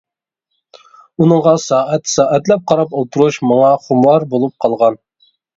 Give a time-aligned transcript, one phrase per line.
[1.23, 5.03] ئۇنىڭغا سائەت-سائەتلەپ قاراپ ئولتۇرۇش ماڭا خۇمار بولۇپ قالغان.